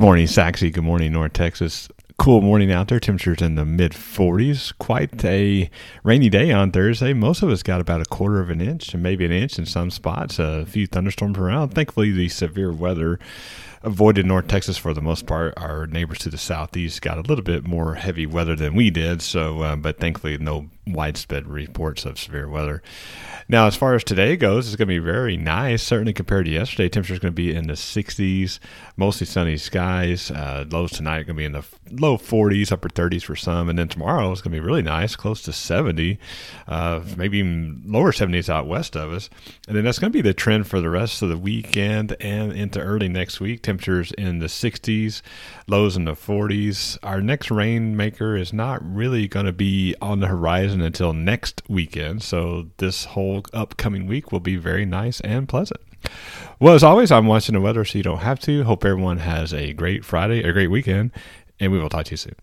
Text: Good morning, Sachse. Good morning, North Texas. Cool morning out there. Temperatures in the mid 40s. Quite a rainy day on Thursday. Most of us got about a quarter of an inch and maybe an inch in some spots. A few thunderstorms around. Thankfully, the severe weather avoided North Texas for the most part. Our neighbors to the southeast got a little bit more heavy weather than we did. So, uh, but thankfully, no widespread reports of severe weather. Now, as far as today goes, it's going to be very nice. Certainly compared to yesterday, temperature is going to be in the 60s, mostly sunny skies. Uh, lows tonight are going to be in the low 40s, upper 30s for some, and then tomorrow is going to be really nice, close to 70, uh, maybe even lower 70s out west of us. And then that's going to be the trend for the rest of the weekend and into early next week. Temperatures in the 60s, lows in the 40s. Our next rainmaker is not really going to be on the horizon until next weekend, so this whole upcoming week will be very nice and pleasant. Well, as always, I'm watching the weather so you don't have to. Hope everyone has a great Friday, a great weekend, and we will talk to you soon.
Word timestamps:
Good 0.00 0.06
morning, 0.06 0.28
Sachse. 0.28 0.62
Good 0.62 0.78
morning, 0.78 1.12
North 1.12 1.34
Texas. 1.34 1.86
Cool 2.16 2.40
morning 2.40 2.72
out 2.72 2.88
there. 2.88 2.98
Temperatures 2.98 3.42
in 3.42 3.56
the 3.56 3.66
mid 3.66 3.92
40s. 3.92 4.72
Quite 4.78 5.22
a 5.26 5.68
rainy 6.02 6.30
day 6.30 6.50
on 6.52 6.72
Thursday. 6.72 7.12
Most 7.12 7.42
of 7.42 7.50
us 7.50 7.62
got 7.62 7.82
about 7.82 8.00
a 8.00 8.06
quarter 8.06 8.40
of 8.40 8.48
an 8.48 8.62
inch 8.62 8.94
and 8.94 9.02
maybe 9.02 9.26
an 9.26 9.30
inch 9.30 9.58
in 9.58 9.66
some 9.66 9.90
spots. 9.90 10.38
A 10.38 10.64
few 10.64 10.86
thunderstorms 10.86 11.36
around. 11.36 11.74
Thankfully, 11.74 12.12
the 12.12 12.30
severe 12.30 12.72
weather 12.72 13.18
avoided 13.82 14.24
North 14.24 14.48
Texas 14.48 14.78
for 14.78 14.94
the 14.94 15.02
most 15.02 15.26
part. 15.26 15.52
Our 15.58 15.86
neighbors 15.86 16.20
to 16.20 16.30
the 16.30 16.38
southeast 16.38 17.02
got 17.02 17.18
a 17.18 17.20
little 17.20 17.44
bit 17.44 17.66
more 17.66 17.96
heavy 17.96 18.24
weather 18.24 18.56
than 18.56 18.74
we 18.74 18.88
did. 18.88 19.20
So, 19.20 19.60
uh, 19.60 19.76
but 19.76 19.98
thankfully, 19.98 20.38
no 20.38 20.70
widespread 20.92 21.46
reports 21.46 22.04
of 22.04 22.18
severe 22.18 22.48
weather. 22.48 22.82
Now, 23.50 23.66
as 23.66 23.74
far 23.74 23.96
as 23.96 24.04
today 24.04 24.36
goes, 24.36 24.68
it's 24.68 24.76
going 24.76 24.86
to 24.86 24.94
be 24.94 25.00
very 25.00 25.36
nice. 25.36 25.82
Certainly 25.82 26.12
compared 26.12 26.46
to 26.46 26.52
yesterday, 26.52 26.88
temperature 26.88 27.14
is 27.14 27.18
going 27.18 27.32
to 27.32 27.36
be 27.36 27.52
in 27.52 27.66
the 27.66 27.72
60s, 27.72 28.60
mostly 28.96 29.26
sunny 29.26 29.56
skies. 29.56 30.30
Uh, 30.30 30.64
lows 30.70 30.92
tonight 30.92 31.18
are 31.18 31.24
going 31.24 31.34
to 31.36 31.40
be 31.40 31.44
in 31.44 31.52
the 31.52 31.64
low 31.90 32.16
40s, 32.16 32.70
upper 32.70 32.88
30s 32.88 33.24
for 33.24 33.34
some, 33.34 33.68
and 33.68 33.76
then 33.76 33.88
tomorrow 33.88 34.30
is 34.30 34.40
going 34.40 34.52
to 34.54 34.60
be 34.60 34.64
really 34.64 34.82
nice, 34.82 35.16
close 35.16 35.42
to 35.42 35.52
70, 35.52 36.18
uh, 36.68 37.00
maybe 37.16 37.38
even 37.38 37.82
lower 37.86 38.12
70s 38.12 38.48
out 38.48 38.68
west 38.68 38.96
of 38.96 39.12
us. 39.12 39.28
And 39.66 39.76
then 39.76 39.84
that's 39.84 39.98
going 39.98 40.12
to 40.12 40.16
be 40.16 40.22
the 40.22 40.32
trend 40.32 40.68
for 40.68 40.80
the 40.80 40.90
rest 40.90 41.20
of 41.20 41.28
the 41.28 41.36
weekend 41.36 42.14
and 42.20 42.52
into 42.52 42.80
early 42.80 43.08
next 43.08 43.40
week. 43.40 43.62
Temperatures 43.62 44.12
in 44.12 44.38
the 44.38 44.46
60s, 44.46 45.22
lows 45.66 45.96
in 45.96 46.04
the 46.04 46.12
40s. 46.12 46.98
Our 47.02 47.20
next 47.20 47.50
rainmaker 47.50 48.36
is 48.36 48.52
not 48.52 48.80
really 48.84 49.26
going 49.26 49.46
to 49.46 49.52
be 49.52 49.96
on 50.00 50.20
the 50.20 50.28
horizon 50.28 50.79
until 50.82 51.12
next 51.12 51.62
weekend, 51.68 52.22
so 52.22 52.68
this 52.78 53.06
whole 53.06 53.44
upcoming 53.52 54.06
week 54.06 54.32
will 54.32 54.40
be 54.40 54.56
very 54.56 54.84
nice 54.84 55.20
and 55.20 55.48
pleasant. 55.48 55.80
Well, 56.58 56.74
as 56.74 56.82
always, 56.82 57.10
I'm 57.12 57.26
watching 57.26 57.54
the 57.54 57.60
weather 57.60 57.84
so 57.84 57.98
you 57.98 58.04
don't 58.04 58.18
have 58.18 58.40
to. 58.40 58.64
Hope 58.64 58.84
everyone 58.84 59.18
has 59.18 59.52
a 59.52 59.72
great 59.72 60.04
Friday, 60.04 60.42
a 60.42 60.52
great 60.52 60.70
weekend, 60.70 61.10
and 61.58 61.72
we 61.72 61.78
will 61.78 61.88
talk 61.88 62.06
to 62.06 62.12
you 62.12 62.16
soon. 62.16 62.36